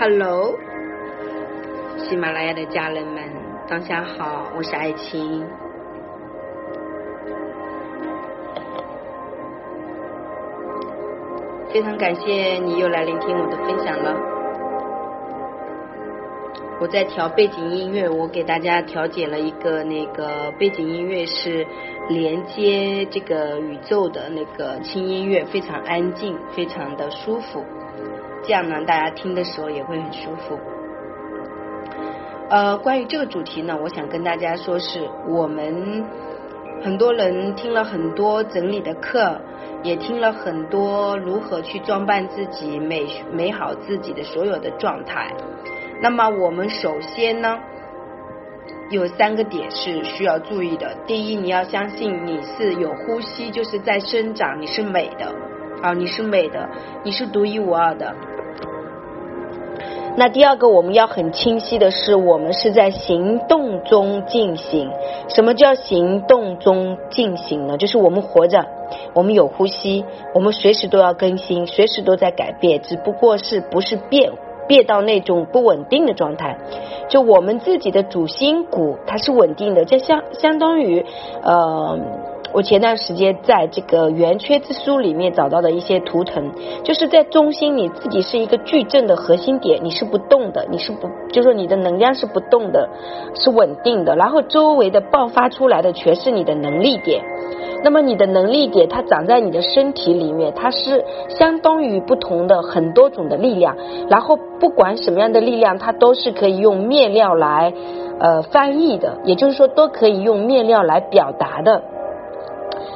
[0.00, 0.56] Hello，
[1.96, 3.20] 喜马拉雅的家人们，
[3.68, 5.44] 当下好，我是爱青。
[11.72, 14.14] 非常感谢你又来聆听我的分享了。
[16.80, 21.66] 我在调背景音乐，我给大家调节了一个那个背景音乐是
[22.08, 27.64] 连接这个宇宙的那个轻音乐，非常安静，非常的舒服。
[28.42, 30.58] 这样呢，大家听的时候也会很舒服。
[32.50, 36.04] 呃，关于这个主题呢，我想跟大家说，是我们
[36.82, 39.40] 很多人听了很多整理的课。
[39.84, 45.32] 也听了很多如何去装扮自己、美美好自己的所有的状态。
[46.02, 47.60] 那么我们首先呢，
[48.90, 50.96] 有三个点是需要注意的。
[51.06, 55.32] 第一，你要相信你是有呼吸，就是在生长，你是美的
[55.82, 56.68] 啊，你是美的，
[57.04, 58.14] 你是独一无二的。
[60.16, 64.90] 那第二个，我们要很清晰的是，我们是在行动中进行。
[65.28, 67.76] 什么叫行动中进行呢？
[67.76, 68.66] 就是我们活着，
[69.14, 70.04] 我们有呼吸，
[70.34, 74.32] 我们随时都要更新，随时都在改变，只不过是不是变
[74.66, 76.58] 变到那种不稳定的状态。
[77.08, 81.06] 就我们自己的主心骨，它是稳定的，就相相当于
[81.44, 81.96] 呃。
[82.52, 86.50] 我前段时间在这个圆缺之书里面找到的一些图腾，
[86.82, 92.88] 就是在中心你自己是一个矩阵的核心点，你是不动的，你是不，就说你的能量是不动的，
[93.34, 97.22] 是稳定的，然后周围的爆发出来的全是你的能力点。
[97.84, 103.76] 那么你的能力点它长在你的身体里面，它是相当于不同的很多种的力量，
[104.08, 107.72] 然后不管什么样的力量，它都是可以用面料来
[108.18, 111.82] 呃翻译的，也就是说都可以用面料来表达的。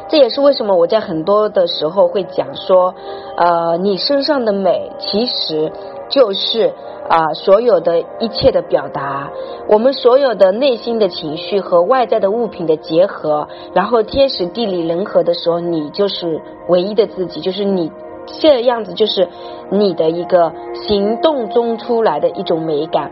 [0.09, 2.95] 这也是为什么我在很多的时候会讲说，
[3.37, 5.73] 呃，你身上的美其实
[6.11, 6.73] 就是
[7.09, 9.31] 啊，所有的一切的表达，
[9.69, 17.91] 我们所有的内心的情绪和外在的物品的结合，然后天时地利人和的时候，你就是唯一的自己，就是你
[18.27, 19.29] 这样子，就是
[19.70, 23.11] 你的一个行动中出来的一种美感。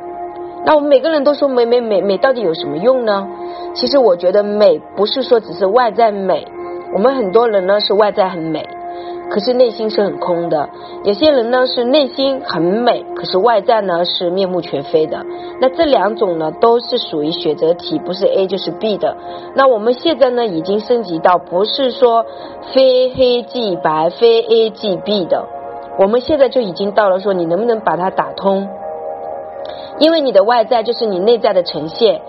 [0.66, 3.26] 那我们每个人都说美美美美，到底有什么用呢？
[3.74, 6.46] 其实我觉得美不是说只是外在美。
[6.92, 8.66] 我们很多人呢是外在很美，
[9.30, 10.68] 可是内心是很空的；
[11.04, 15.24] 有些人呢是内心很美，可是外在呢是面目全非的。
[15.60, 19.16] 那这两种呢都是属于选择题，不是 A 就是 B 的。
[19.54, 22.26] 那我们现在呢已经升级到不是说
[22.74, 25.46] 非黑即白、非 A 即 B 的，
[25.96, 28.68] 我们现在就已经到了说你能不能把它打通，
[29.98, 32.20] 因为你的外在就是你内在的呈现。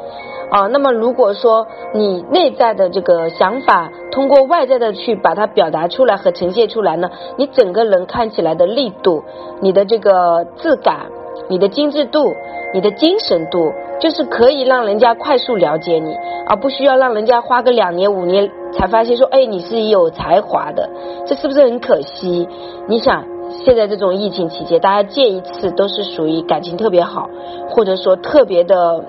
[0.51, 9.23] 啊，那么如果说你内在的这个想法通过外在的去把它表达出来和呈现出来呢，你整个人看起来的力度、
[9.61, 11.05] 你的这个质感、
[11.47, 12.33] 你的精致度、
[12.73, 16.13] 你的精神度，就是可以让人家快速了解你，
[16.45, 20.89] 而不需要让人家花个两年五年才发现说，哎，你是有才华的，
[21.25, 22.45] 这是不是很可惜？
[22.89, 23.23] 你想，
[23.63, 27.29] 现在这种疫情期间，大家见一次都是属于感情特别好，
[27.69, 29.01] 或者说特别的。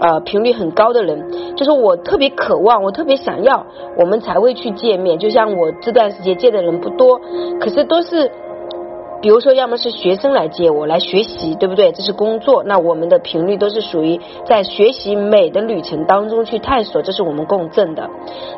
[0.00, 3.66] 呃，频率很高的人，就是我特别渴望，我特别想要，
[3.96, 5.18] 我们才会去见面。
[5.18, 7.20] 就像我这段时间见的人不多，
[7.60, 8.30] 可是都是。
[9.20, 11.90] 比如说，要么是学生来接我来学习，对不对？
[11.90, 18.08] 这是工作，那我们的频率都是属于在学习美的旅程当中去探索，这是我们共振的。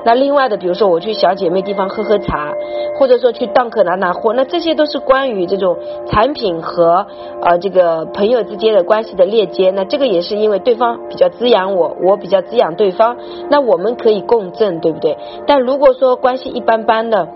[0.04, 2.52] 那另外的，比如说我去小姐妹地方喝喝茶，
[2.98, 7.06] 或者说去档口拿拿货，那这些都是关于这种产品和
[7.40, 9.70] 呃这个朋友之间的关系的链接。
[9.70, 13.16] 那这个也是因为对方比较滋养我，我比较滋养对方，
[13.48, 15.16] 那我们可以共振，对不对？
[15.46, 17.26] 但如果说关系一般般的。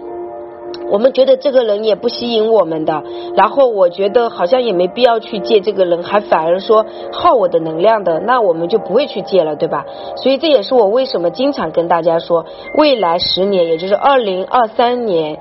[0.90, 3.02] 我们觉得这个人也不吸引我们的，
[3.34, 9.84] 然后我觉得好像也没必要去借这个人，还反而说耗我的能量的，那我们就不会去借了，对吧？
[10.16, 12.44] 所以这也是我为什么经常跟大家说，
[12.76, 15.38] 未来十年，也就是二零二三年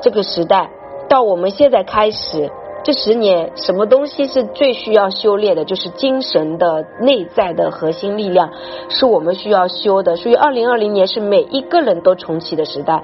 [0.00, 0.70] 这个时代，
[1.08, 2.50] 到我们现在开始
[2.82, 5.64] 这十年，什么东西是最需要修炼的？
[5.64, 8.50] 就是精神的内在的核心力量，
[8.88, 10.16] 是我们需要修的。
[10.16, 13.02] 所以二零二零年是每一个人都重启的时代。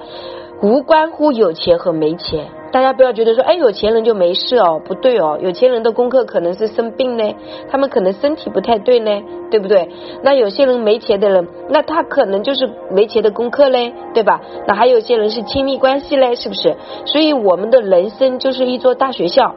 [0.61, 7.35] 无关乎有钱和没钱，大家不要觉得说，哎，有钱人就没事哦，不对哦，有钱人的功课可能是生病呢，
[7.69, 9.21] 他们可能身体不太对呢，
[9.51, 9.87] 对不对？
[10.23, 14.41] 那有些人没钱的人，那他可能就是没钱的功课嘞，对吧？
[14.67, 16.75] 那还有些人是亲密关系嘞，是不是？
[17.05, 19.53] 所以我们的人生就是一座大学校，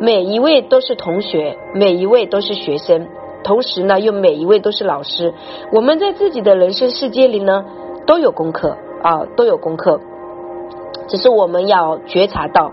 [0.00, 3.06] 每一位都是同学，每一位都是学生，
[3.44, 5.34] 同时呢，又每一位都是老师。
[5.72, 7.66] 我们在自己的人生世界里呢，
[8.06, 10.00] 都有功课啊，都有功课。
[11.08, 12.72] 只是我们要觉察到，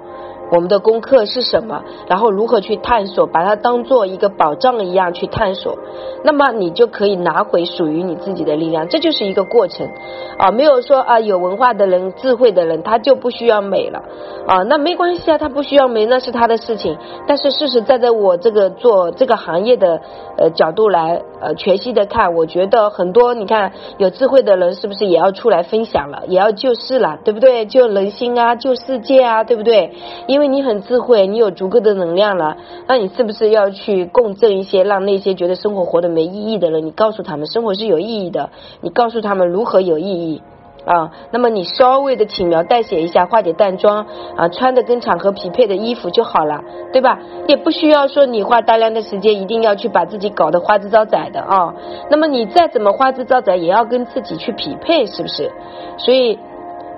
[0.51, 5.77] 我们的功课是什么，然后如何去探索，把它当做一个宝藏一样去探索，
[6.23, 8.87] 那么你就可以拿回属于你自己的力量。
[8.87, 9.89] 这就是一个过程
[10.37, 14.03] 啊，没有说啊有文化的人、智慧的人他就不需要美了
[14.47, 16.97] 啊，那没关系啊，他不需要美那是他的事情。
[17.27, 20.01] 但是事实站在我这个做这个行业的
[20.37, 27.65] 呃角度来呃全息的看，我觉得很多你看有智慧的人是不是也要出来分享了，也要救世了，对不对？
[27.65, 29.93] 救人心啊，救世界啊，对不对？
[30.35, 38.49] 因为你很智慧，你有足够的能量了，那你是不是要去共振一些，让那些觉得生活活得没意义的人，你告诉他们生活是有意义的，
[38.81, 40.41] 你告诉他们如何有意义
[40.85, 41.11] 啊？
[41.31, 47.17] 那么你稍微的轻描淡写一下，化点淡妆啊，穿的跟场合匹配的衣服就好了，对吧？
[47.47, 51.73] 也不需要说你花大量的时间，一定要去把自己搞得花枝招展的啊。
[52.09, 55.49] 那么你再怎么花枝招展，也要跟自己去匹配，是不是？
[55.95, 56.37] 所以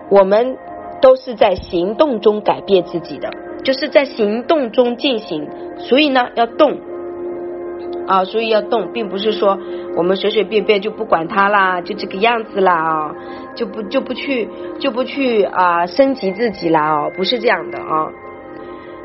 [0.09, 0.57] 我们。
[1.01, 3.29] 都是在行动中改变自己的，
[3.63, 5.47] 就是在行动中进行，
[5.77, 6.79] 所以呢要动
[8.07, 9.57] 啊，所以要动，并不是说
[9.95, 13.15] 我们随随便便就不管它啦，就这个样子啦啊，
[13.55, 14.47] 就不就不去
[14.79, 18.09] 就不去啊升级自己啦哦，不是这样的啊。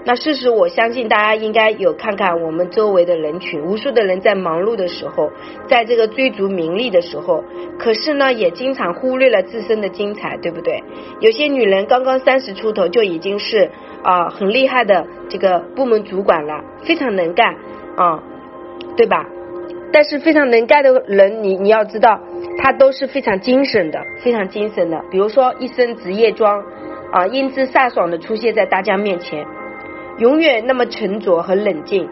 [0.04, 5.30] 那事实，我相信大家应该有看看我们周围的人群，无数的人在忙碌的时候，
[5.68, 7.44] 在这个追逐名利的时候，
[7.78, 10.82] 可是呢，也经常忽略了自身的精彩，对不对？
[11.20, 13.70] 有些女人刚刚三十出头就已经是
[14.02, 17.54] 啊很厉害的这个部门主管了，非常能干
[17.96, 18.20] 啊，
[18.96, 19.24] 对吧？
[19.92, 22.18] 但是非常能干的人，你你要知道，
[22.58, 25.04] 她都是非常精神的，非常精神的。
[25.12, 26.60] 比如说一身职业装
[27.12, 29.46] 啊，英姿飒爽的出现在大家面前。
[30.18, 32.08] 永远那么沉着和冷静，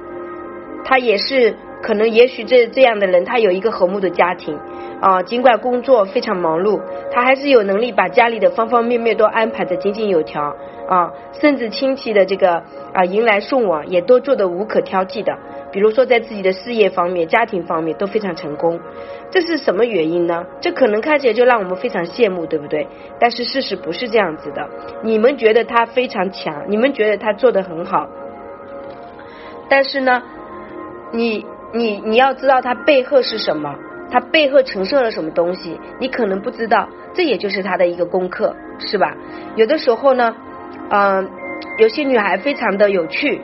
[0.85, 4.59] 他也是可能，也许这这样的人，他有一个和睦的家庭。
[5.01, 6.79] 啊，尽管工作非常忙碌，
[7.11, 10.55] 他还是有能力把家里的方方面面都安排的井井有条。
[10.89, 11.11] 啊，
[11.41, 12.63] 甚至亲戚的这个
[12.93, 15.39] 啊迎来送往也都做得无可挑剔的。
[15.73, 18.81] 比如说，在自己的事业方面、家庭方面都非常成功，
[19.31, 20.45] 这是什么原因呢？
[20.61, 22.89] 这可能看起来就让我们非常羡慕，对不对？
[23.21, 24.69] 但是事实不是这样子的。
[25.03, 28.09] 你们觉得他非常强，你们觉得他做的很好，
[29.69, 30.23] 但是呢，
[31.13, 33.77] 你你你要知道他背后是什么，
[34.11, 39.17] 他背后承受了什么东西，你可能不知道，这也就是他的一个功课，是吧？
[39.55, 40.35] 有的时候呢，
[40.91, 41.31] 嗯，
[41.79, 43.41] 有些女孩非常的有趣。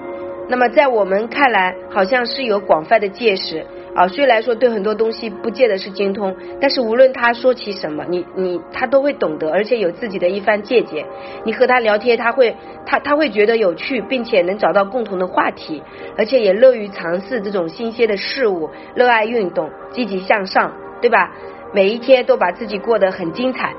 [0.48, 3.66] 那么在我们看来，好像是有广泛的见识
[3.96, 4.06] 啊。
[4.06, 11.04] 虽然说对很多东西不见得是精通，但是无论他说起什么，你你他都会懂得，而且有自己的一番见解。
[11.44, 12.54] 你和他聊天，他会
[12.84, 15.82] 他他会觉得有趣，并且能找到共同的话题，
[16.16, 21.32] 而且也乐于尝试这种新鲜的事物，热爱运动，积极向上，对吧？
[21.72, 23.74] 每一天都把自己过得很精彩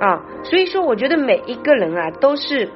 [0.00, 0.22] 啊。
[0.44, 2.70] 所以说，我觉得每一个人啊，都是。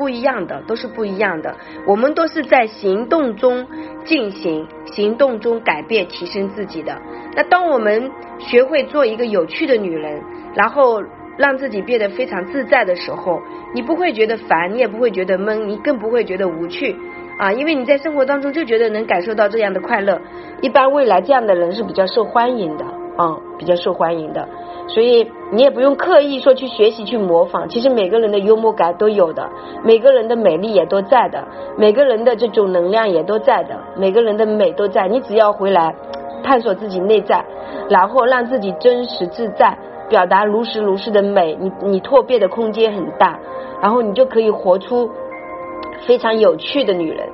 [0.00, 1.54] 不一样的都是不一样的，
[1.86, 3.66] 我们都是在行动中
[4.06, 6.96] 进行，行动中改变、提升自己的。
[7.36, 10.22] 那当我们学会做一个有趣的女人，
[10.54, 11.02] 然后
[11.36, 13.42] 让自己变得非常自在的时候，
[13.74, 16.96] 你不会觉得烦，你也不会觉得闷，你更不会觉得无趣
[17.36, 20.18] 啊，因为你在生活当中就觉得能感受到这样的快乐。
[20.62, 22.86] 一般未来这样的人是比较受欢迎的
[23.20, 24.48] 嗯，比较受欢迎的。
[24.88, 29.46] 所以你也不用刻意说去学习去模仿，其实每个人的幽默感都有的，
[29.84, 31.46] 每个人的美丽也都在的，
[31.76, 35.06] 每个人的这种能量也都在的，每个人的美都在。
[35.06, 35.94] 你只要回来
[36.42, 37.44] 探索自己内在，
[37.90, 39.76] 然后让自己真实自在，
[40.08, 43.38] 表达如实如是的美，你你拓变的空间很大，
[43.82, 45.10] 然后你就可以活出
[46.06, 47.28] 非常有趣的女人。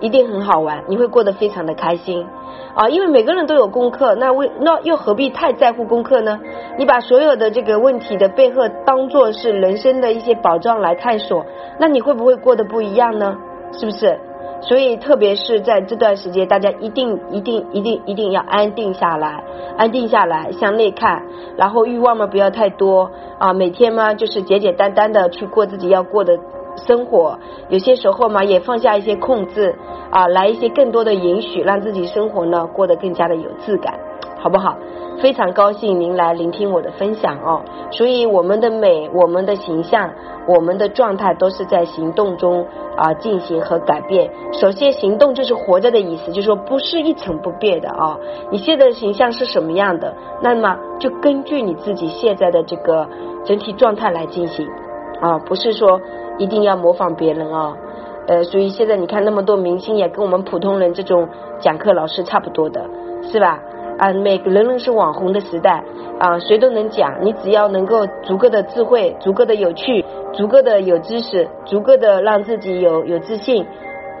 [0.00, 2.26] 一定很好玩，你会过得非常的开心
[2.74, 2.88] 啊！
[2.88, 6.40] 因为每个人都有功课，那为那又何必太在乎功课呢？
[6.76, 11.46] 你把所有的这个问题的背后当做是人生的一些宝藏来探索，
[11.78, 13.36] 那你会不会过得不一样呢？
[13.72, 14.18] 是不是？
[14.60, 19.44] 所以特别是在这段时间，大家一定一定一定一定要安定下来，
[19.76, 21.22] 安定下来向内看，
[21.56, 26.38] 然后欲望嘛不要太多啊，每天嘛就是简简单单的去过自己要过的。
[26.76, 27.38] 生活
[27.68, 29.74] 有些时候嘛，也放下一些控制
[30.10, 33.98] 啊，来一些更多的允许，让自己生活呢过得更加的有质感，
[34.38, 34.76] 好不好？
[35.20, 37.62] 非常高兴您来聆听我的分享哦。
[37.92, 40.10] 所以我们的美、我们的形象、
[40.48, 42.66] 我们的状态都是在行动中
[42.96, 44.28] 啊进行和改变。
[44.52, 48.18] 首先，行动就是活着的意思，就是说不是一成不变的啊。
[48.50, 50.12] 你现在的形象是什么样的，
[50.42, 53.08] 那么就根据你自己现在的这个
[53.44, 54.68] 整体状态来进行
[55.20, 56.00] 啊，不是说。
[56.36, 57.76] 一定要模仿别人啊，
[58.26, 61.28] 呃，所以现在你看那么多明星也跟我们普通人这种
[61.60, 62.84] 讲课老师差不多的，
[63.22, 63.60] 是吧？
[63.98, 65.84] 啊，每个人人是网红的时代
[66.18, 73.64] 啊，谁都能讲，你只要能够足够的智慧，足够的有趣，足够的有知识，足够的让自己有有自信，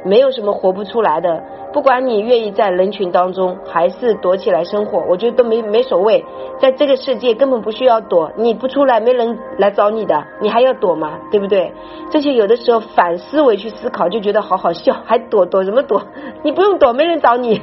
[0.04, 1.42] 没有什么活不出来的。
[1.72, 6.24] 不管你愿意在人群当中，还是躲起来生活，我觉得都没没所谓。
[6.60, 11.18] 在这个世界根本不需要躲，你不出来没人来找你的，你还要躲吗？
[11.32, 11.72] 对不对？
[12.10, 16.00] 这些有的时候反思维去思考，就觉得好好笑，还躲躲什么躲？
[16.44, 17.60] 你不用躲，没人找你。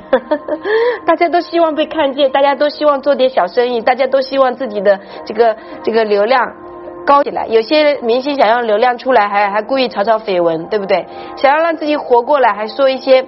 [1.08, 6.54] 大家都希望被看见，大家都希望做点小生意，大家都希望自己的这个这个流量
[7.06, 7.46] 高起来。
[7.48, 11.06] 有些明星想要流量出来，还还故意炒炒绯闻，对不对？
[11.36, 13.26] 想要让自己活过来，还说一些。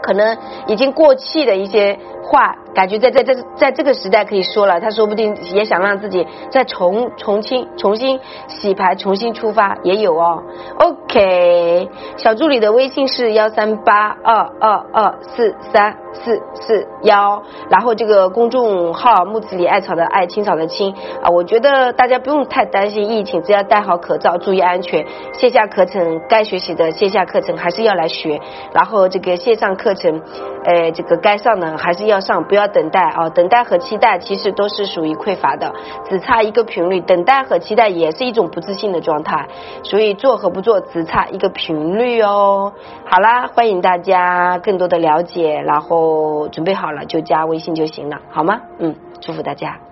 [0.00, 0.38] 可能
[0.68, 4.78] 已经过气的一些话，感觉在在在在这个时代可以说了。
[4.80, 10.42] 他说不定也想让自己再重重新重新洗牌，重新出发也有哦。
[10.78, 25.06] OK，小助理的微信是幺三八二二二四三四四幺，然后这个公众号木子里艾草的艾青草的青啊，我觉得大家不用太担心疫情，只要戴好口罩，注意安全。
[25.32, 28.38] 线下课程该学习的线下课程还是要来学，
[28.74, 30.20] 然后这个线上课程，
[30.64, 33.28] 呃，这个该上的还是要上，不要等待啊！
[33.30, 35.72] 等待和期待其实都是属于匮乏的，
[36.08, 37.00] 只差一个频率。
[37.00, 39.46] 等待和期待也是一种不自信的状态，
[39.82, 42.72] 所以做和不做只差一个频率哦。
[43.04, 48.60] 好啦，欢迎大家更多的了解，然后准备好了就加微信就行了，好吗？
[48.78, 49.87] 嗯，祝福大家。